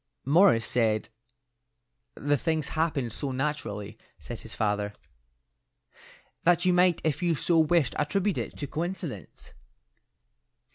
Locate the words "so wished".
7.35-7.93